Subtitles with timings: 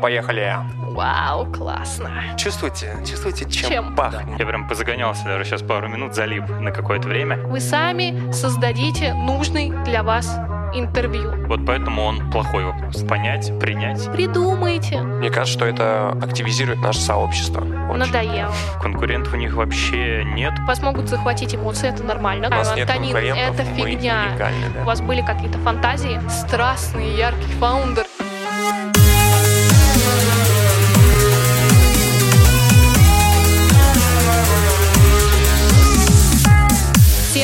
[0.00, 0.56] Поехали.
[0.90, 2.10] Вау, классно.
[2.36, 2.96] Чувствуете?
[3.08, 3.94] Чувствуете, чем, Чем?
[3.94, 4.38] пахнет?
[4.38, 7.38] Я прям позагонялся даже сейчас пару минут, залип на какое-то время.
[7.38, 10.38] Вы сами создадите нужный для вас
[10.74, 11.32] интервью.
[11.46, 13.02] Вот поэтому он плохой вопрос.
[13.04, 14.10] Понять, принять.
[14.12, 15.00] Придумайте.
[15.00, 17.60] Мне кажется, что это активизирует наше сообщество.
[17.60, 17.98] Очень.
[17.98, 18.52] Надоело.
[18.82, 20.52] Конкурентов у них вообще нет.
[20.66, 22.48] Вас могут захватить эмоции, это нормально.
[22.48, 24.26] У нас нет Антонин, конкурентов, это мы фигня.
[24.30, 24.82] уникальны, да.
[24.82, 26.20] У вас были какие-то фантазии?
[26.28, 28.04] Страстный, яркий фаундер.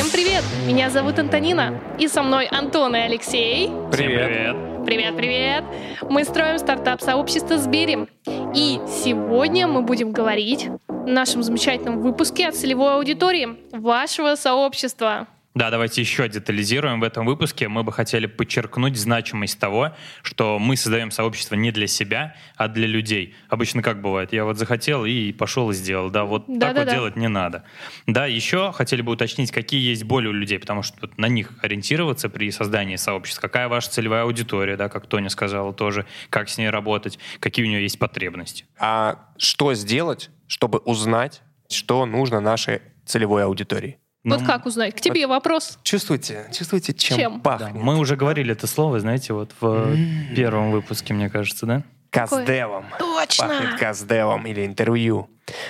[0.03, 0.43] Всем привет!
[0.67, 3.71] Меня зовут Антонина, и со мной Антон и Алексей.
[3.89, 4.85] Привет.
[4.85, 5.15] привет.
[5.15, 5.63] Привет!
[6.09, 8.09] Мы строим стартап-сообщество Сбери.
[8.53, 15.27] И сегодня мы будем говорить в нашем замечательном выпуске о целевой аудитории вашего сообщества.
[15.55, 17.67] Да, давайте еще детализируем в этом выпуске.
[17.67, 22.87] Мы бы хотели подчеркнуть значимость того, что мы создаем сообщество не для себя, а для
[22.87, 23.35] людей.
[23.49, 24.33] Обычно как бывает?
[24.33, 26.09] Я вот захотел и пошел и сделал.
[26.09, 26.91] Да, вот так вот Да-да-да.
[26.91, 27.63] делать не надо.
[28.07, 32.29] Да, еще хотели бы уточнить, какие есть боли у людей, потому что на них ориентироваться
[32.29, 33.41] при создании сообщества.
[33.43, 37.69] Какая ваша целевая аудитория, да, как Тоня сказала тоже, как с ней работать, какие у
[37.69, 38.65] нее есть потребности.
[38.79, 43.99] А что сделать, чтобы узнать, что нужно нашей целевой аудитории?
[44.23, 44.95] Вот Ну, как узнать?
[44.95, 45.77] К тебе вопрос.
[45.83, 46.45] Чувствуете?
[46.53, 47.33] Чувствуете, чем, Чем?
[47.43, 47.73] да, пахнет?
[47.83, 50.33] мы уже говорили это слово, знаете, вот в М.
[50.33, 51.83] первом выпуске, мне кажется, да?
[52.09, 52.85] Каздевом.
[52.99, 53.47] Точно!
[53.47, 55.29] Пахнет каздевом или интервью.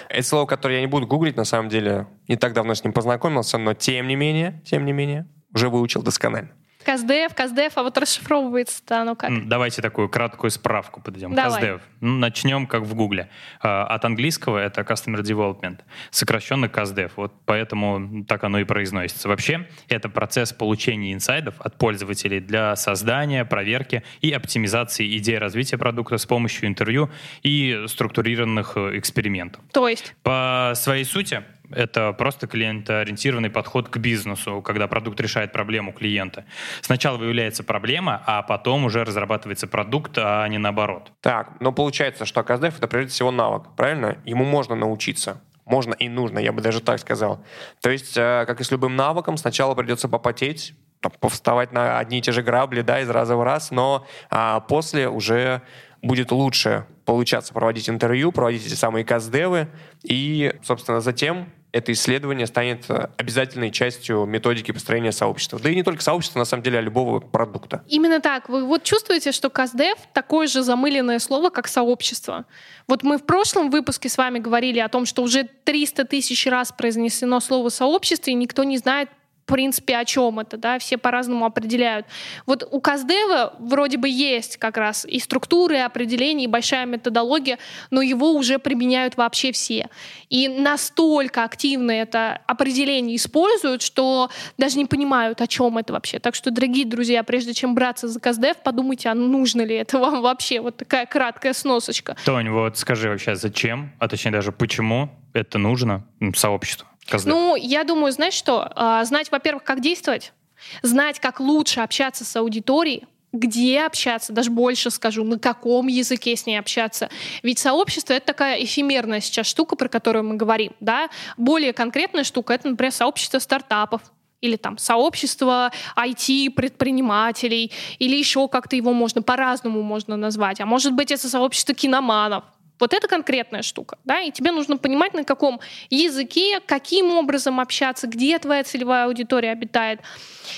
[0.09, 2.06] Это слово, которое я не буду гуглить, на самом деле.
[2.28, 6.04] Не так давно с ним познакомился, но тем не менее, тем не менее, уже выучил
[6.04, 6.52] досконально.
[6.84, 9.48] Каздев, Каздев, а вот расшифровывается-то оно как?
[9.48, 11.34] Давайте такую краткую справку подойдем.
[11.34, 11.62] Давай.
[11.62, 11.81] CastDev.
[12.02, 13.30] Ну, Начнем как в Гугле.
[13.62, 15.80] А, От английского это Customer Development,
[16.12, 17.12] сокращенно CastDev.
[17.16, 19.28] Вот поэтому так оно и произносится.
[19.28, 26.18] Вообще, это процесс получения инсайдов от пользователей для создания, проверки и оптимизации идей развития продукта
[26.18, 27.09] с помощью интервью
[27.42, 29.64] и структурированных э, экспериментов.
[29.72, 31.44] То есть, По своей сути,
[31.75, 36.45] это просто клиентоориентированный подход к бизнесу, когда продукт решает проблему клиента.
[36.81, 41.12] Сначала выявляется проблема, а потом уже разрабатывается продукт, а не наоборот.
[41.22, 44.17] Так, но получается, что каздев это прежде всего навык, правильно?
[44.25, 45.41] Ему можно научиться.
[45.66, 47.44] Можно и нужно, я бы даже так сказал.
[47.81, 50.73] То есть, э, как и с любым навыком, сначала придется попотеть,
[51.19, 55.09] повставать на одни и те же грабли, да, из раза в раз, но а, после
[55.09, 55.62] уже
[56.01, 59.67] будет лучше получаться проводить интервью, проводить эти самые каздевы,
[60.03, 65.59] и, собственно, затем это исследование станет э, обязательной частью методики построения сообщества.
[65.59, 67.84] Да и не только сообщества, на самом деле, а любого продукта.
[67.88, 68.47] именно так.
[68.47, 72.45] Вы вот чувствуете, что Каздев такое же замыленное слово, как сообщество.
[72.88, 76.72] Вот мы в прошлом выпуске с вами говорили о том, что уже 300 тысяч раз
[76.72, 79.09] произнесено слово сообщество, и никто не знает,
[79.44, 82.06] в принципе, о чем это, да, все по-разному определяют.
[82.46, 87.59] Вот у Каздева вроде бы есть как раз и структуры, и определения, и большая методология,
[87.92, 89.90] но его уже применяют вообще все.
[90.30, 96.20] И настолько активно это определение используют, что даже не понимают, о чем это вообще.
[96.20, 100.22] Так что, дорогие друзья, прежде чем браться за Каздев, подумайте, а нужно ли это вам
[100.22, 100.62] вообще.
[100.62, 102.16] Вот такая краткая сносочка.
[102.24, 106.88] Тонь, вот скажи вообще, зачем, а точнее даже почему это нужно сообществу?
[107.08, 107.34] Каздев?
[107.34, 108.72] Ну, я думаю, знаешь что?
[108.75, 110.34] А, Знать, во-первых, как действовать,
[110.81, 116.46] знать, как лучше общаться с аудиторией, где общаться, даже больше скажу, на каком языке с
[116.46, 117.09] ней общаться.
[117.42, 120.74] Ведь сообщество— это такая эфемерная сейчас штука, про которую мы говорим.
[120.80, 121.09] Да?
[121.36, 124.02] Более конкретная штука— это, например, сообщество стартапов,
[124.40, 130.59] или там сообщество IT-предпринимателей, или еще как-то его можно по-разному можно назвать.
[130.59, 132.44] А может быть, это сообщество киноманов.
[132.79, 138.07] Вот это конкретная штука, да, и тебе нужно понимать, на каком языке, каким образом общаться,
[138.07, 140.00] где твоя целевая аудитория обитает.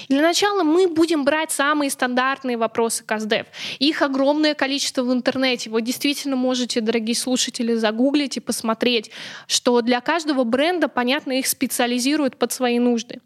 [0.07, 3.47] И для начала мы будем брать самые стандартные вопросы КАЗДЕВ.
[3.79, 5.69] Их огромное количество в интернете.
[5.69, 9.11] Вы действительно можете, дорогие слушатели, загуглить и посмотреть,
[9.47, 13.19] что для каждого бренда, понятно, их специализируют под свои нужды.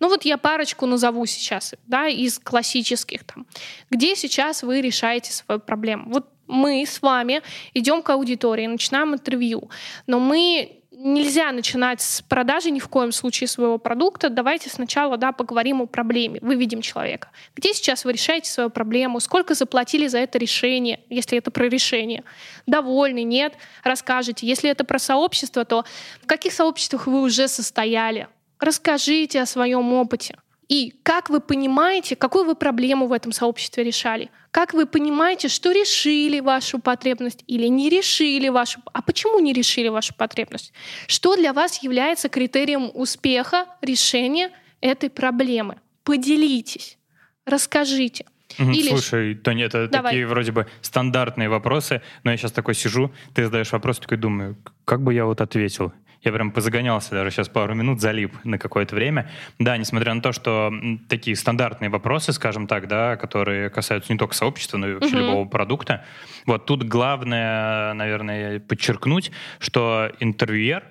[0.00, 3.46] Ну вот я парочку назову сейчас, да, из классических там.
[3.90, 6.10] Где сейчас вы решаете свою проблему?
[6.10, 7.42] Вот мы с вами
[7.74, 9.70] идем к аудитории, начинаем интервью,
[10.06, 14.28] но мы нельзя начинать с продажи ни в коем случае своего продукта.
[14.28, 17.30] Давайте сначала да, поговорим о проблеме, выведем человека.
[17.56, 19.18] Где сейчас вы решаете свою проблему?
[19.20, 22.22] Сколько заплатили за это решение, если это про решение?
[22.66, 23.54] Довольны, нет?
[23.82, 24.46] Расскажите.
[24.46, 25.84] Если это про сообщество, то
[26.22, 28.28] в каких сообществах вы уже состояли?
[28.58, 30.36] Расскажите о своем опыте.
[30.70, 34.30] И как вы понимаете, какую вы проблему в этом сообществе решали?
[34.52, 38.80] Как вы понимаете, что решили вашу потребность или не решили вашу...
[38.92, 40.72] А почему не решили вашу потребность?
[41.08, 45.80] Что для вас является критерием успеха решения этой проблемы?
[46.04, 46.98] Поделитесь,
[47.44, 48.26] расскажите.
[48.58, 50.12] Или Слушай, Тоня, это Давай.
[50.12, 54.56] такие вроде бы стандартные вопросы, но я сейчас такой сижу, ты задаешь вопрос, такой думаю,
[54.84, 55.92] как бы я вот ответил?
[56.22, 59.30] Я прям позагонялся даже сейчас пару минут, залип на какое-то время.
[59.58, 60.72] Да, несмотря на то, что
[61.08, 65.18] такие стандартные вопросы, скажем так, да, которые касаются не только сообщества, но и вообще Мгм.
[65.20, 66.04] любого продукта.
[66.46, 70.84] Вот тут главное, наверное, подчеркнуть, что интервьюер,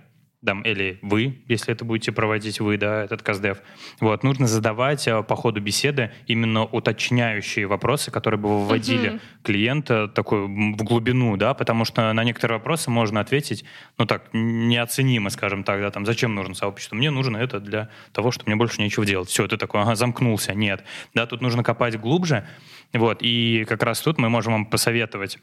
[0.45, 3.61] там, или вы, если это будете проводить вы, да, этот КАЗДЕВ,
[3.99, 9.19] вот, нужно задавать э, по ходу беседы именно уточняющие вопросы, которые бы выводили Мгм.
[9.43, 13.65] клиента такой в глубину, да, потому что на некоторые вопросы можно ответить,
[13.97, 16.95] ну так, неоценимо, скажем так, да, там, зачем нужно сообщество?
[16.95, 19.29] Мне нужно это для того, что мне больше нечего делать.
[19.29, 20.53] Все, ты такой, ага, замкнулся.
[20.53, 20.83] Нет.
[21.13, 22.47] Да, тут нужно копать глубже,
[22.93, 25.37] вот, и как раз тут мы можем вам посоветовать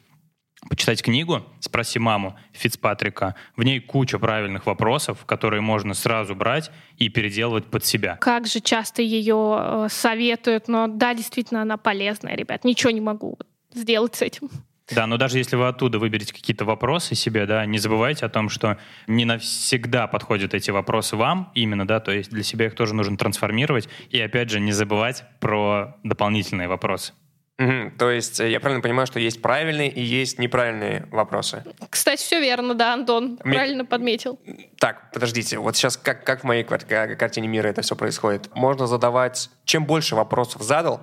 [0.68, 3.34] почитать книгу «Спроси маму» Фицпатрика.
[3.56, 8.16] В ней куча правильных вопросов, которые можно сразу брать и переделывать под себя.
[8.16, 12.64] как же часто ее э, советуют, но да, действительно, она полезная, ребят.
[12.64, 13.38] Ничего не могу
[13.74, 14.50] сделать с этим.
[14.94, 18.48] Да, но даже если вы оттуда выберете какие-то вопросы себе, да, не забывайте о том,
[18.48, 18.78] что
[19.08, 23.16] не навсегда подходят эти вопросы вам именно, да, то есть для себя их тоже нужно
[23.16, 23.88] трансформировать.
[24.10, 27.14] И опять же, не забывать про дополнительные вопросы.
[27.58, 27.92] Мгм.
[27.98, 31.64] То есть э, я правильно понимаю, что есть правильные и есть неправильные вопросы.
[31.88, 33.38] Кстати, все верно, да, Антон.
[33.44, 34.38] Мне- Правильно подметил.
[34.78, 38.54] Так, подождите, вот сейчас как, как в моей квар- ка- картине мира это все происходит?
[38.54, 41.00] Можно задавать, чем больше вопросов задал,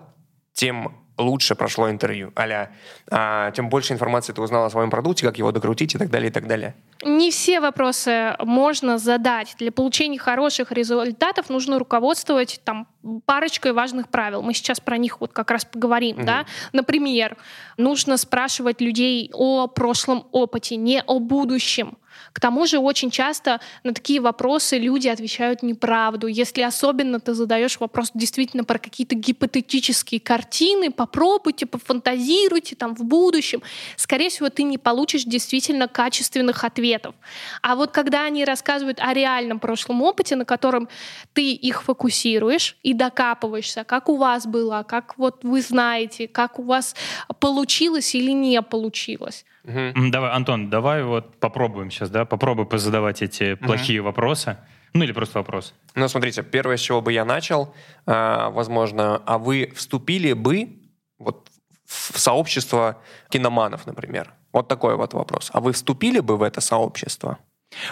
[0.54, 2.32] тем лучше прошло интервью.
[2.38, 2.72] Аля,
[3.12, 6.30] а, тем больше информации ты узнал о своем продукте, как его докрутить и так далее,
[6.30, 6.76] и так далее.
[7.04, 9.56] Не все вопросы можно задать.
[9.60, 12.88] Для получения хороших результатов нужно руководствовать там
[13.26, 14.42] парочкой важных правил.
[14.42, 16.26] Мы сейчас про них вот как раз поговорим, Мгм.
[16.26, 16.46] да.
[16.72, 17.38] Например,
[17.78, 21.98] нужно спрашивать людей о прошлом опыте, не о будущем.
[22.32, 26.28] К тому же очень часто на такие вопросы люди отвечают неправду.
[26.28, 33.62] Если особенно ты задаешь вопрос действительно про какие-то гипотетические картины, попробуйте, пофантазируйте там в будущем,
[33.98, 37.16] скорее всего, ты не получишь действительно качественных ответов.
[37.62, 40.88] А вот когда они рассказывают о реальном прошлом опыте, на котором
[41.34, 46.64] ты их фокусируешь и докапываешься, как у вас было, как вот вы знаете, как у
[46.64, 46.96] вас
[47.40, 49.46] получилось или не получилось.
[49.66, 54.58] М, Давай, Антон, давай вот попробуем сейчас, да, попробуй позадавать эти плохие вопросы.
[54.94, 55.74] Ну или просто вопрос.
[55.96, 57.74] Ну, смотрите, первое, с чего бы я начал,
[58.06, 60.82] а, возможно, а вы вступили бы
[61.18, 61.50] вот
[61.86, 63.00] в сообщество
[63.30, 64.34] киноманов, например?
[64.52, 65.50] Вот такой вот вопрос.
[65.54, 67.40] А вы вступили бы в это сообщество?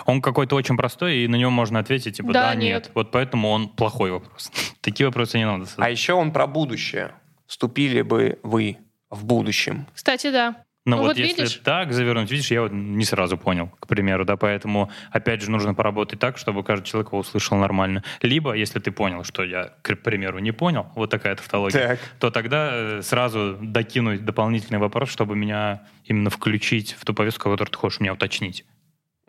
[0.06, 2.83] Он какой-то очень простой, и на него можно ответить, типа, Да, да, нет.
[2.83, 2.91] нет.
[2.94, 4.51] Вот поэтому он плохой вопрос.
[4.81, 5.91] Такие вопросы не надо А задавать.
[5.91, 7.13] еще он про будущее.
[7.47, 8.77] Вступили бы вы
[9.09, 9.88] в будущем?
[9.95, 10.63] Кстати, да.
[10.83, 11.62] Но Ну вот, вот если видишь?
[11.63, 15.75] так завернуть, видишь, я вот не сразу понял, к примеру, да, поэтому, опять же, нужно
[15.75, 18.04] поработать так, чтобы каждый человек его услышал нормально.
[18.24, 22.00] Либо, если ты понял, что я, к примеру, не понял, вот такая тавтология, Так.
[22.19, 27.72] то тогда э, сразу докинуть дополнительный вопрос, чтобы меня именно включить в ту повестку, которую
[27.72, 28.66] ты хочешь меня уточнить.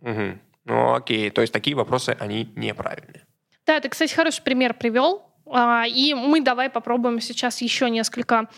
[0.00, 0.40] Мгм.
[0.64, 1.28] Ну, окей.
[1.30, 3.26] То есть такие вопросы, они неправильные.
[3.66, 5.22] Да, ты, кстати, хороший пример привел.
[5.46, 8.48] А, И мы давай попробуем сейчас еще несколько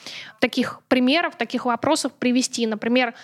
[0.40, 2.66] таких примеров, таких вопросов привести.
[2.66, 3.14] Например,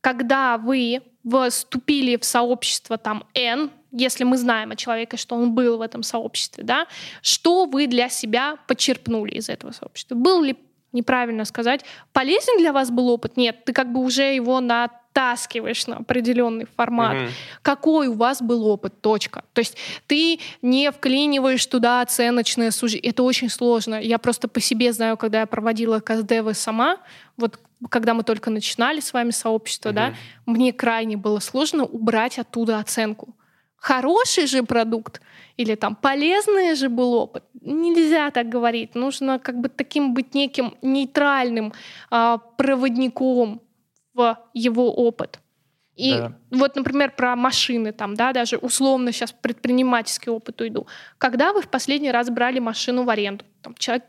[0.00, 1.02] когда вы
[1.48, 6.02] вступили в сообщество там N, если мы знаем о человеке, что он был в этом
[6.02, 6.86] сообществе, да,
[7.22, 10.14] что вы для себя почерпнули из этого сообщества?
[10.14, 10.56] Был ли,
[10.92, 13.36] неправильно сказать, полезен для вас был опыт?
[13.36, 14.60] Нет, ты как бы уже его
[15.18, 17.28] натаскиваешь на определенный формат Мгм.
[17.62, 19.42] какой у вас был опыт, точка.
[19.52, 23.10] То есть ты не вклиниваешь туда оценочное суждение.
[23.10, 24.00] Это очень сложно.
[24.00, 26.98] Я просто по себе знаю, когда я проводила КСДВ сама,
[27.36, 27.58] вот
[27.90, 30.14] когда мы только начинали с вами сообщество, да,
[30.46, 33.34] мне крайне было сложно убрать оттуда оценку.
[33.76, 35.20] Хороший же продукт
[35.56, 37.44] или там полезный же был опыт.
[37.60, 38.94] Нельзя так говорить.
[38.96, 41.72] Нужно как бы таким быть неким нейтральным
[42.10, 43.60] а, проводником
[44.18, 45.38] в его опыт.
[45.94, 46.32] И Да.
[46.50, 50.86] вот, например, про машины, там, да, даже условно сейчас предпринимательский опыт уйду.
[51.18, 53.44] Когда вы в последний раз брали машину в аренду?
[53.62, 54.04] Там человек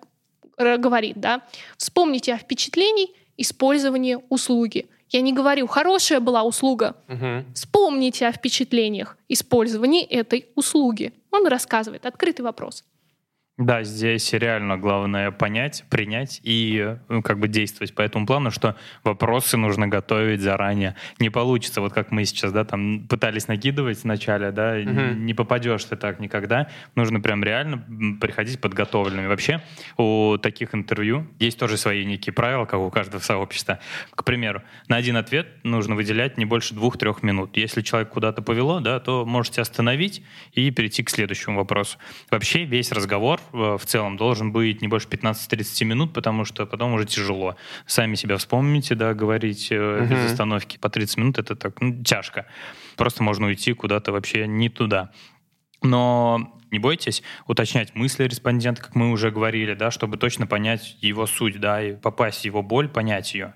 [0.58, 1.42] говорит, да,
[1.78, 4.88] вспомните о впечатлении использования услуги.
[5.10, 6.96] Я не говорю, хорошая была услуга.
[7.08, 7.46] Мгм.
[7.54, 11.14] Вспомните о впечатлениях использования этой услуги.
[11.32, 12.06] Он рассказывает.
[12.06, 12.84] Открытый вопрос.
[13.60, 18.78] Да, здесь реально главное понять, принять и ну, как бы действовать по этому плану, что
[19.04, 20.96] вопросы нужно готовить заранее.
[21.20, 25.26] Не получится, вот как мы сейчас, да, там пытались накидывать вначале, да, Мгм.
[25.26, 26.70] не попадешь ты так никогда.
[26.96, 27.84] Нужно прям реально
[28.22, 29.28] приходить подготовленными.
[29.28, 29.62] Вообще
[29.98, 33.80] у таких интервью есть тоже свои некие правила, как у каждого сообщества.
[34.12, 37.58] К примеру, на один ответ нужно выделять не больше двух-трех минут.
[37.58, 40.24] Если человек куда-то повело, да, то можете остановить
[40.54, 41.98] и перейти к следующему вопросу.
[42.32, 46.94] Вообще весь разговор э, в целом должен быть не больше 15-30 минут, потому что потом
[46.94, 47.56] уже тяжело.
[47.86, 52.46] Сами себя вспомните, да, говорить э, без остановки по 30 минут это так ну, тяжко.
[52.96, 55.12] Просто можно уйти куда-то вообще не туда.
[55.82, 61.26] Но не бойтесь уточнять мысли респондента, как мы уже говорили, да, чтобы точно понять его
[61.26, 63.54] суть, да, и попасть в его боль, понять ее.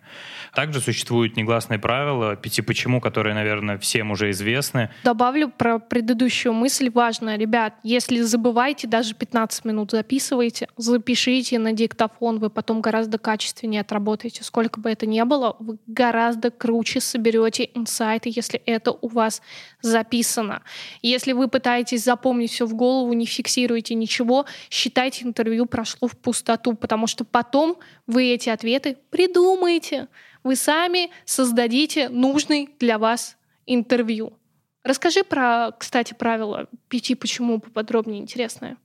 [0.53, 4.89] Также существуют негласные правила пяти почему, которые, наверное, всем уже известны.
[5.03, 7.37] Добавлю про предыдущую мысль важная.
[7.37, 14.43] Ребят, если забываете, даже 15 минут записывайте, запишите на диктофон, вы потом гораздо качественнее отработаете.
[14.43, 19.41] Сколько бы это ни было, вы гораздо круче соберете инсайты, если это у вас
[19.81, 20.61] записано.
[21.01, 26.75] Если вы пытаетесь запомнить все в голову, не фиксируете ничего, считайте, интервью прошло в пустоту,
[26.75, 30.07] потому что потом вы эти ответы придумаете.
[30.43, 34.33] Вы сами создадите нужный для вас интервью.
[34.83, 38.77] Расскажи про, кстати, правила пяти почему поподробнее, интересное.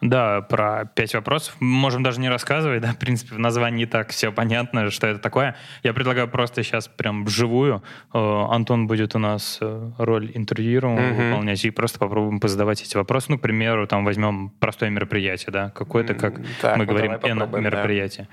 [0.00, 1.56] Да, про пять вопросов.
[1.60, 5.56] Можем даже не рассказывать, да, в принципе, в названии так все понятно, что это такое.
[5.82, 7.82] Я предлагаю просто сейчас прям вживую.
[8.14, 11.30] Э, Антон будет у нас э, роль интервьюируемого Мгм.
[11.30, 13.26] выполнять, и просто попробуем позадавать эти вопросы.
[13.30, 17.58] Ну, к примеру, там возьмем простое мероприятие, да, какое-то, как так, мы ну говорим, да.
[17.60, 18.28] мероприятие.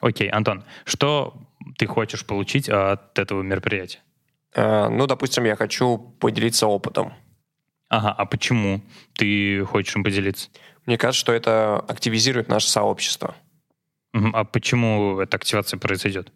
[0.00, 1.34] Окей, Антон, что
[1.78, 4.00] ты хочешь получить от этого мероприятия?
[4.54, 7.12] Э, Ну, допустим, я хочу поделиться опытом.
[7.88, 8.80] Ага, а почему
[9.14, 10.48] ты хочешь им поделиться?
[10.86, 13.34] Мне кажется, что это активизирует наше сообщество.
[14.12, 16.32] А почему эта активация произойдет?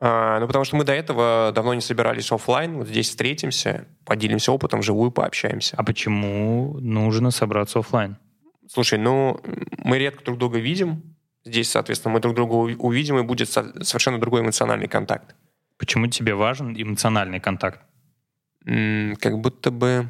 [0.00, 4.50] А, Ну, потому что мы до этого давно не собирались оффлайн, вот здесь встретимся, поделимся
[4.52, 5.76] опытом, вживую пообщаемся.
[5.76, 8.16] А почему нужно собраться оффлайн?
[8.66, 9.40] Слушай, ну,
[9.78, 11.16] мы редко друг друга видим.
[11.44, 15.34] Здесь, соответственно, мы друг друга уви- увидим, и будет со- совершенно другой эмоциональный контакт.
[15.78, 17.80] Почему тебе важен эмоциональный контакт?
[18.66, 20.08] М, Как будто бы,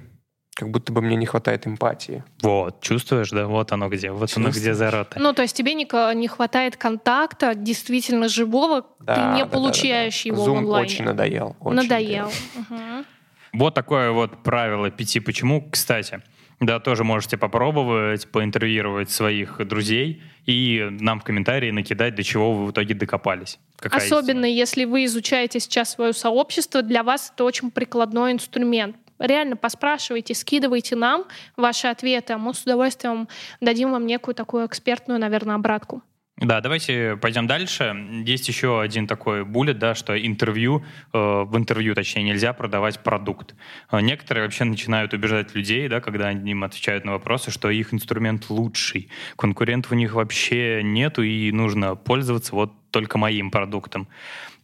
[0.54, 2.22] как будто бы мне не хватает эмпатии.
[2.42, 3.46] Вот, чувствуешь, да?
[3.46, 5.18] Вот оно где, вот оно где зарота.
[5.18, 9.46] Ну, то есть тебе не, не хватает контакта действительно живого, Да, ты не да, да,
[9.46, 10.36] получаешь да, да.
[10.36, 10.86] его Zoom в онлайне.
[10.86, 11.56] очень надоел.
[11.60, 12.30] очень Надоел.
[12.56, 13.06] Мгм.
[13.52, 15.68] Вот такое вот правило пяти почему.
[15.70, 16.20] Кстати,
[16.60, 22.66] да, тоже можете попробовать поинтервьюировать своих друзей и нам в комментарии накидать, до чего вы
[22.66, 23.58] в итоге докопались.
[23.76, 28.96] Какая Особенно если вы изучаете сейчас свое сообщество, для вас это очень прикладной инструмент.
[29.20, 33.28] Реально поспрашивайте, скидывайте нам ваши ответы, а мы с удовольствием
[33.60, 36.02] дадим вам некую такую экспертную, наверное, обратку.
[36.40, 37.94] Да, давайте пойдем дальше.
[38.24, 43.54] Есть еще один такой буллет, да, что интервью, э, в интервью, точнее, нельзя продавать продукт.
[43.92, 47.92] Э, Некоторые вообще начинают убеждать людей, да, когда они им отвечают на вопросы, что их
[47.92, 49.10] инструмент лучший.
[49.36, 54.08] Конкурентов у них вообще нету, и нужно пользоваться вот только моим продуктом.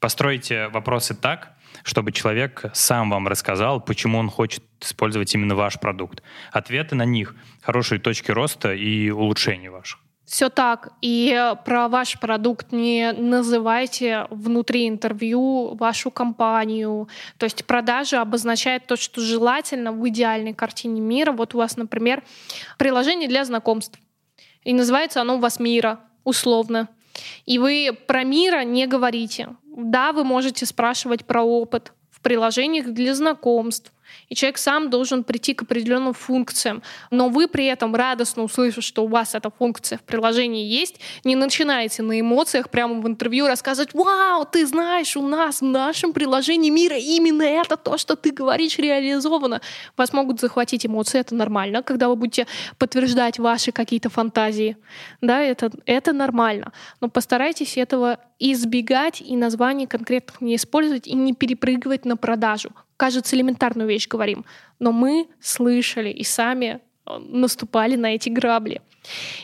[0.01, 6.23] Постройте вопросы так, чтобы человек сам вам рассказал, почему он хочет использовать именно ваш продукт.
[6.53, 10.01] Ответы на них— хорошие точки роста и улучшения ваших.
[10.27, 10.89] Все так.
[11.03, 17.09] И про ваш продукт не называйте внутри интервью вашу компанию.
[17.39, 21.31] То есть продажа обозначает то, что желательно в идеальной картине мира.
[21.31, 22.25] Вот у вас, например,
[22.77, 24.01] приложение для знакомств.
[24.65, 26.89] И называется оно у вас «Мира», условно.
[27.45, 29.51] И вы про мира не говорите.
[29.77, 33.93] Да, вы можете спрашивать про опыт в приложениях для знакомств.
[34.29, 36.83] И человек сам должен прийти к определенным функциям.
[37.11, 41.37] Но вы при этом радостно услышав, что у вас эта функция в приложении есть, не
[41.37, 46.71] начинаете на эмоциях прямо в интервью рассказывать, вау, ты знаешь, у нас в нашем приложении
[46.71, 49.61] мира именно это то, что ты говоришь, реализовано.
[49.97, 52.47] Вас могут захватить эмоции, это нормально, когда вы будете
[52.79, 54.77] подтверждать ваши какие-то фантазии.
[55.21, 56.73] Да, это, это нормально.
[57.01, 62.71] Но постарайтесь этого избегать и названий конкретных не использовать и не перепрыгивать на продажу.
[62.97, 64.45] Кажется, элементарную вещь говорим,
[64.79, 68.81] но мы слышали и сами э, наступали на эти грабли.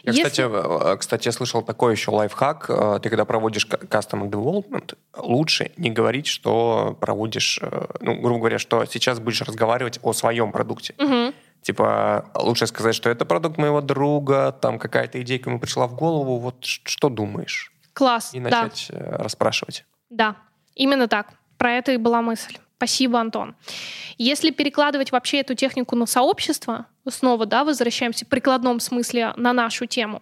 [0.03, 2.67] Я, Если- кстати, э, кстати, я слышал такой еще лайфхак.
[2.69, 7.61] Э, Ты когда проводишь custom development, лучше не говорить, что проводишь,
[8.01, 10.95] ну, грубо говоря, что сейчас будешь разговаривать о своем продукте.
[10.99, 11.35] Мгм.
[11.63, 16.39] Типа, лучше сказать, что это продукт моего друга, там какая-то идейка ему пришла в голову,
[16.39, 17.73] вот что думаешь?
[17.93, 18.65] Класс, И да.
[18.65, 19.85] начать э, расспрашивать.
[20.11, 20.35] Да,
[20.75, 21.29] именно так.
[21.59, 22.57] Про это и была мысль.
[22.83, 23.55] Спасибо, Антон.
[24.19, 29.87] Если перекладывать вообще эту технику на сообщество, снова, да, возвращаемся в прикладном смысле на нашу
[29.87, 30.21] тему,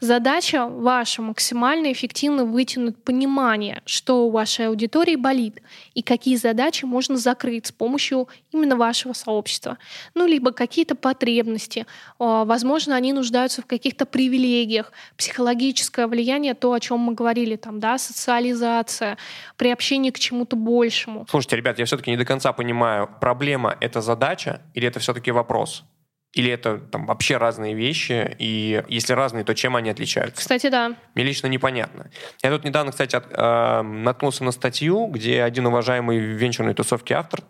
[0.00, 5.62] задача ваша максимально эффективно вытянуть понимание, что у вашей аудитории болит
[5.94, 9.78] и какие задачи можно закрыть с помощью именно вашего сообщества.
[10.14, 11.86] Ну, либо какие-то потребности.
[12.18, 17.80] А, Возможно, они нуждаются в каких-то привилегиях, психологическое влияние, то, о чем мы говорили, там,
[17.80, 19.16] да, социализация,
[19.56, 21.26] приобщение к чему-то большему.
[21.30, 25.84] Слушайте, ребят, я все-таки не до конца понимаю, проблема— это задача или это все-таки вопрос?
[26.32, 30.40] Или это там вообще разные вещи, и если разные, то чем они отличаются?
[30.40, 30.96] Кстати, да.
[31.14, 32.10] Мне лично непонятно.
[32.42, 37.14] Я тут недавно, кстати, от, э, наткнулся на статью, где один уважаемый в венчурной тусовке
[37.14, 37.40] автор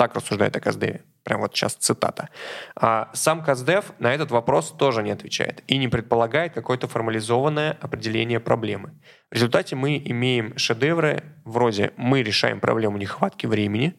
[0.00, 1.04] так рассуждает о Каздеве.
[1.24, 2.30] Прям вот сейчас цитата.
[2.74, 8.40] А сам Каздев на этот вопрос тоже не отвечает и не предполагает какое-то формализованное определение
[8.40, 8.98] проблемы.
[9.30, 13.94] В результате мы имеем шедевры вроде «мы решаем проблему нехватки времени»,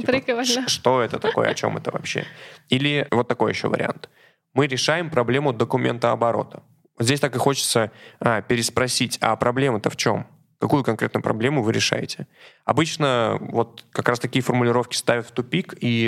[0.00, 0.68] Типа, прикольно.
[0.68, 2.24] что это такое, о чем это вообще?
[2.68, 4.08] Или вот такой еще вариант.
[4.54, 6.62] Мы решаем проблему документа оборота.
[6.98, 10.26] Вот здесь так и хочется а, переспросить, а проблема-то в чем?
[10.60, 12.28] Какую конкретно проблему вы решаете?
[12.64, 16.06] Обычно вот как раз такие формулировки ставят в тупик, и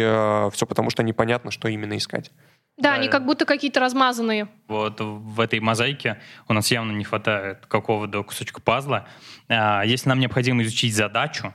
[0.53, 2.31] все потому, что непонятно, что именно искать.
[2.77, 4.49] Да, Да, они как будто какие-то размазанные.
[4.69, 9.09] Вот в этой мозаике у нас явно не хватает какого-то кусочка пазла.
[9.49, 11.53] А, Если нам необходимо изучить задачу,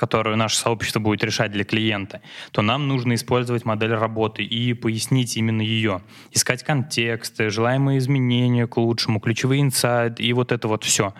[0.00, 5.36] которую наше сообщество будет решать для клиента, то нам нужно использовать модель работы и пояснить
[5.36, 6.00] именно ее.
[6.30, 11.12] Искать контексты, желаемые изменения к лучшему, ключевые инсайты и вот это вот все.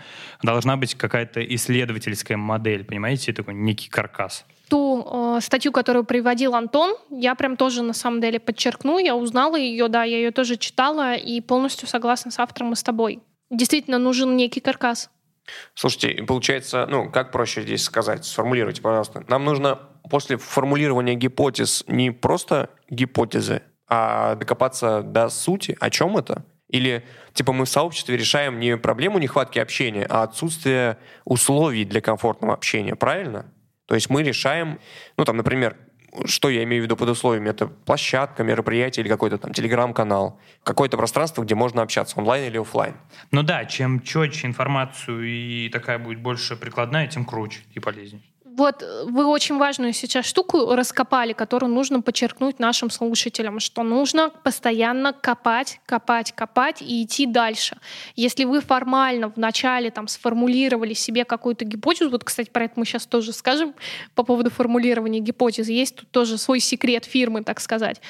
[0.42, 4.46] Должна быть какая-то исследовательская модель, понимаете, такой некий каркас.
[4.70, 5.06] Ту
[5.36, 9.88] э, статью, которую приводил Антон, я прям тоже на самом деле подчеркну, я узнала ее,
[9.88, 13.20] да, я ее тоже читала и полностью согласна с автором и с тобой.
[13.50, 15.10] Действительно нужен некий каркас.
[15.74, 18.24] Слушайте, получается, ну, как проще здесь сказать?
[18.24, 19.24] Сформулируйте, пожалуйста.
[19.28, 19.78] Нам нужно
[20.08, 25.76] после формулирования гипотез не просто гипотезы, а докопаться до сути.
[25.80, 26.44] О чем это?
[26.68, 27.04] Или,
[27.34, 32.94] типа, мы в сообществе решаем не проблему нехватки общения, а отсутствие условий для комфортного общения,
[32.94, 33.52] правильно?
[33.86, 34.78] То есть мы решаем,
[35.16, 35.76] ну, там, например,
[36.24, 37.50] что я имею в виду под условиями?
[37.50, 42.94] Это площадка, мероприятие или какой-то там телеграм-канал, какое-то пространство, где можно общаться, онлайн или офлайн.
[43.30, 48.22] Ну да, чем четче информацию и такая будет больше прикладная, тем круче и полезнее.
[48.56, 54.30] Вот э, вы очень важную сейчас штуку раскопали, которую нужно подчеркнуть нашим слушателям, что нужно
[54.30, 57.76] постоянно копать, копать, копать и идти дальше.
[58.16, 63.06] Если вы формально вначале там сформулировали себе какую-то гипотезу, вот, кстати, про это мы сейчас
[63.06, 63.74] тоже скажем
[64.14, 68.00] по поводу формулирования гипотезы, есть тут тоже свой секрет фирмы, так сказать.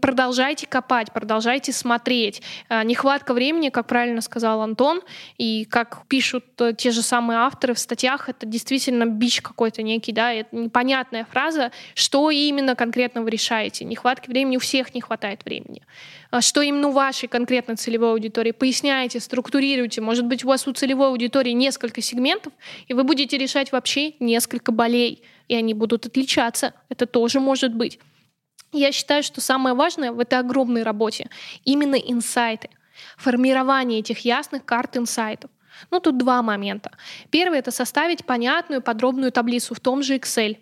[0.00, 2.42] Продолжайте копать, продолжайте смотреть.
[2.68, 5.00] Э, Нехватка времени, как правильно сказал Антон,
[5.38, 10.12] и как пишут э, те же самые авторы в статьях, это действительно бич какой-то некий,
[10.12, 13.84] да, это непонятная фраза, что именно конкретно вы решаете.
[13.84, 15.82] Нехватки времени у всех не хватает времени.
[16.30, 18.52] А Что именно у вашей конкретной целевой аудитории?
[18.52, 20.00] Поясняйте, структурируйте.
[20.00, 22.52] Может быть, у вас у целевой аудитории несколько сегментов,
[22.86, 26.74] и вы будете решать вообще несколько болей, и они будут отличаться.
[26.88, 27.98] Это тоже может быть.
[28.72, 31.30] Я считаю, что самое важное в этой огромной работе
[31.64, 32.68] именно инсайты,
[33.16, 35.50] формирование этих ясных карт инсайтов.
[35.90, 36.92] Ну, тут два момента.
[37.30, 40.58] Первый— это составить понятную подробную таблицу в том же Excel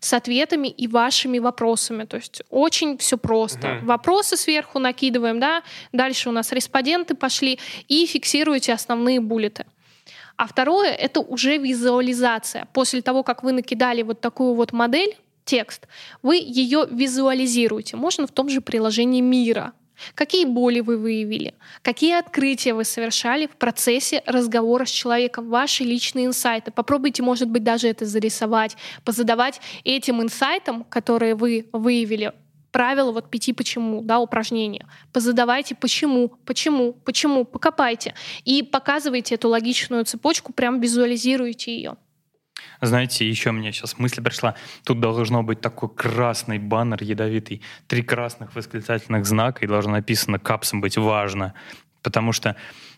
[0.00, 2.04] с ответами и вашими вопросами.
[2.04, 3.68] То есть очень все просто.
[3.68, 3.86] Мгм.
[3.86, 5.62] Вопросы сверху накидываем, да,
[5.92, 9.66] дальше у нас респонденты пошли, и фиксируете основные буллеты.
[10.36, 12.66] А второе— это уже визуализация.
[12.72, 15.86] После того, как вы накидали вот такую вот модель, текст,
[16.22, 17.96] вы ее визуализируете.
[17.96, 19.72] Можно в том же приложении мира.
[20.14, 21.54] Какие боли вы выявили?
[21.82, 25.48] Какие открытия вы совершали в процессе разговора с человеком?
[25.48, 26.70] Ваши личные инсайты.
[26.70, 32.32] Попробуйте, может быть, даже это зарисовать, позадавать этим инсайтам, которые вы выявили,
[32.74, 34.86] правила вот пяти почему, да, упражнения.
[35.12, 38.14] Позадавайте почему, почему, почему, покопайте.
[38.44, 41.96] И показывайте эту логичную цепочку, прям визуализируйте ее.
[42.80, 44.54] Знаете, еще мне сейчас мысль пришла.
[44.84, 47.62] Тут должно быть такой красный баннер ядовитый.
[47.86, 51.54] Три красных восклицательных знака, и должно написано «капсом быть важно».
[52.02, 52.56] Потому что,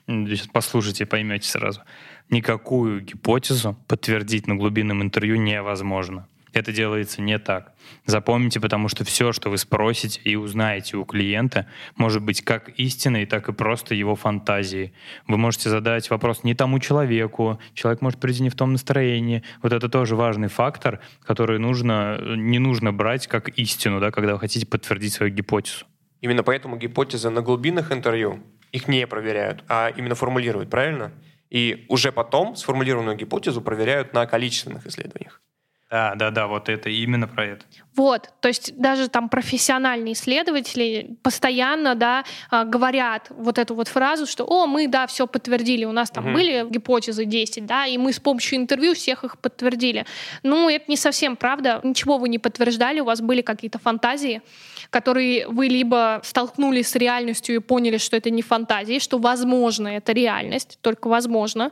[0.09, 1.83] сейчас послушайте, поймете сразу,
[2.29, 6.27] никакую гипотезу подтвердить на глубинном интервью невозможно.
[6.57, 7.75] Это делается не так.
[8.07, 11.67] Запомните, потому что все, что вы спросите и узнаете у клиента,
[11.97, 14.95] может быть как истиной, так и просто его фантазией.
[15.29, 19.43] Вы можете задать вопрос не тому человеку, человек может прийти не в том настроении.
[19.61, 24.41] Вот это тоже важный фактор, который нужно, не нужно брать как истину, да, когда вы
[24.41, 25.85] хотите подтвердить свою гипотезу.
[26.23, 28.43] Именно поэтому гипотезы на глубинных интервью
[28.73, 31.13] их не проверяют, а именно формулируют, правильно?
[31.51, 35.43] И уже потом сформулированную гипотезу проверяют на количественных исследованиях.
[35.89, 37.65] Да, да, да, вот это именно про это.
[37.95, 44.27] Вот, то есть даже там профессиональные исследователи постоянно, да, а, говорят вот эту вот фразу,
[44.27, 46.33] что, о, мы, да, все подтвердили, у нас там Мгм.
[46.35, 50.07] были гипотезы 10, да, и мы с помощью интервью всех их подтвердили.
[50.43, 54.43] Ну, это не совсем правда, ничего вы не подтверждали, у вас были какие-то фантазии,
[54.91, 60.13] которые вы либо столкнулись с реальностью и поняли, что это не фантазии, что возможно это
[60.13, 61.71] реальность, только возможно,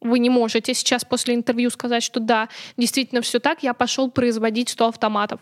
[0.00, 4.68] вы не можете сейчас после интервью сказать, что да, действительно все так, я пошел производить
[4.70, 5.40] 100 автоматов.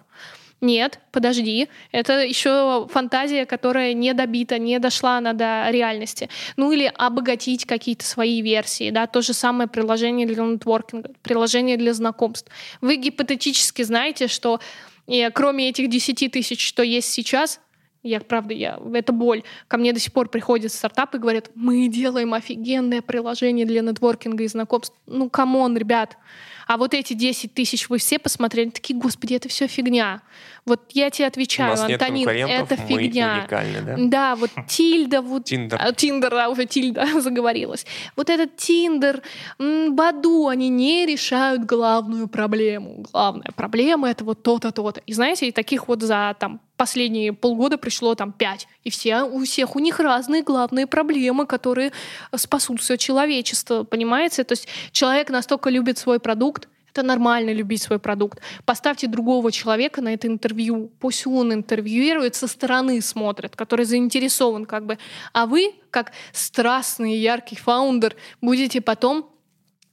[0.62, 1.68] Нет, подожди.
[1.92, 6.30] Это еще фантазия, которая не добита, не дошла она до реальности.
[6.56, 8.90] Ну или обогатить какие-то свои версии.
[8.90, 9.06] Да?
[9.06, 12.50] То же самое приложение для нетворкинга, приложение для знакомств.
[12.80, 14.60] Вы гипотетически знаете, что
[15.06, 17.60] и кроме этих 10 тысяч, что есть сейчас,
[18.06, 19.42] я, правда, я, это боль.
[19.68, 24.44] Ко мне до сих пор приходят стартапы и говорят, мы делаем офигенное приложение для нетворкинга
[24.44, 24.94] и знакомств.
[25.06, 26.16] Ну, come on, ребят.
[26.66, 30.22] А вот эти 10 тысяч вы все посмотрели, такие, господи, это все фигня.
[30.66, 33.46] Вот я тебе отвечаю, Антонин, это фигня.
[33.82, 33.94] да?
[33.96, 35.78] Да, вот Тильда, вот Тиндер.
[35.80, 37.86] а, Тиндер, да, уже Тильда заговорилась.
[38.16, 39.22] Вот этот Тиндер,
[39.60, 43.04] Баду, они не решают главную проблему.
[43.12, 45.00] Главная проблема— это вот то-то, то-то.
[45.06, 48.66] И знаете, и таких вот за там последние полгода пришло там пять.
[48.82, 51.92] И все, у всех у них разные главные проблемы, которые
[52.34, 54.42] спасут все человечество, понимаете?
[54.42, 58.40] То есть человек настолько любит свой продукт, это нормально любить свой продукт.
[58.64, 60.90] Поставьте другого человека на это интервью.
[60.98, 64.98] Пусть он интервьюирует, со стороны смотрит, который заинтересован как бы.
[65.32, 69.30] А вы, как страстный яркий founder, будете потом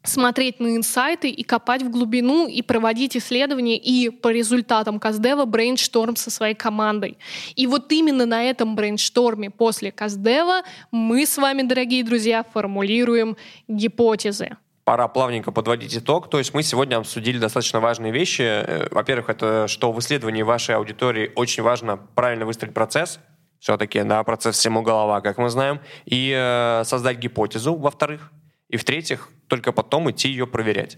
[0.06, 6.16] смотреть на инсайты и копать в глубину и проводить исследования и по результатам кастдева brainstorm
[6.16, 7.18] со своей командой.
[7.56, 13.38] И вот именно на этом брейншторме после Каздева мы с вами, дорогие друзья, формулируем
[13.68, 14.58] гипотезы.
[14.86, 16.30] Пора плавненько подводить итог.
[16.30, 18.41] То есть мы сегодня обсудили достаточно важные вещи.
[18.41, 23.19] Э, Во-первых, это что в исследовании вашей аудитории очень важно правильно выстроить процесс.
[23.60, 25.80] Все-таки, да, процесс всему голова, как мы знаем.
[26.04, 28.32] И э, создать гипотезу, во-вторых.
[28.67, 30.98] И в-третьих, только потом идти ее проверять.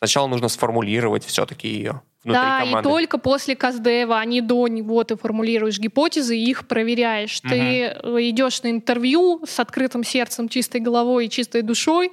[0.00, 2.88] Сначала нужно сформулировать все-таки ее внутри да, команды.
[2.88, 7.38] и только после Каздева, а не до него ты формулируешь гипотезы и их проверяешь.
[7.40, 12.12] Ты э, идешь на интервью с открытым сердцем, чистой головой и чистой душой,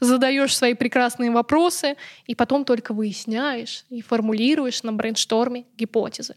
[0.00, 1.96] задаешь свои прекрасные вопросы,
[2.26, 6.34] и потом только выясняешь и формулируешь на брейншторме гипотезы.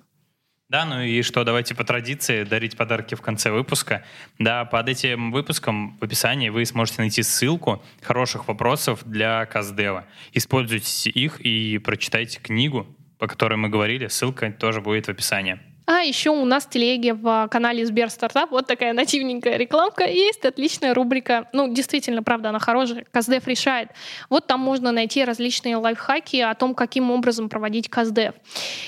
[0.71, 4.05] Да, ну и что, давайте по традиции дарить подарки в конце выпуска.
[4.39, 10.05] Да, под этим выпуском в описании вы сможете найти ссылку хороших вопросов для Каздева.
[10.31, 14.07] Используйте их и прочитайте книгу, по которой мы говорили.
[14.07, 15.59] Ссылка тоже будет в описании.
[15.85, 20.05] А еще у нас в телеге в канале Сбер Стартап вот такая нативненькая рекламка.
[20.05, 21.49] Есть отличная рубрика.
[21.53, 23.05] Ну, действительно, правда, она хорошая.
[23.11, 23.89] Каздев решает.
[24.29, 28.35] Вот там можно найти различные лайфхаки о том, каким образом проводить Каздев.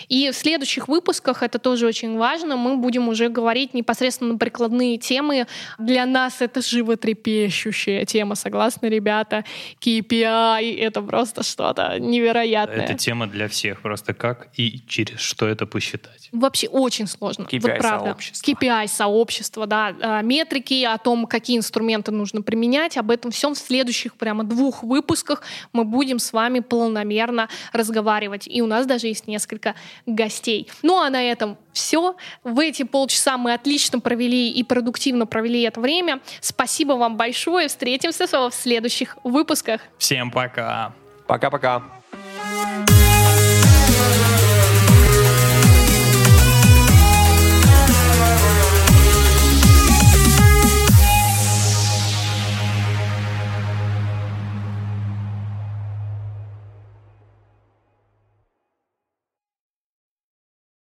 [0.07, 4.97] И в следующих выпусках, это тоже очень важно, мы будем уже говорить непосредственно на прикладные
[4.97, 5.47] темы.
[5.79, 9.43] Для нас это животрепещущая тема, согласны, ребята?
[9.81, 12.85] KPI— это просто что-то невероятное.
[12.85, 13.81] Это тема для всех.
[13.81, 16.29] Просто как и через что это посчитать.
[16.31, 17.43] Вообще очень сложно.
[17.43, 18.05] KPI вот правда.
[18.05, 18.51] сообщества.
[18.51, 19.95] KPI сообщества, да.
[20.01, 22.97] А, Метрики о том, какие инструменты нужно применять.
[22.97, 25.41] Об этом всем в следующих прямо двух выпусках
[25.71, 28.47] мы будем с вами полномерно разговаривать.
[28.47, 30.69] И у нас даже есть несколько гостей.
[30.81, 32.15] Ну а на этом все.
[32.43, 36.19] В эти полчаса мы отлично провели и продуктивно провели это время.
[36.41, 37.67] Спасибо вам большое.
[37.67, 39.81] Встретимся с вами в следующих выпусках.
[39.97, 40.93] Всем пока!
[41.27, 41.81] Пока-пока.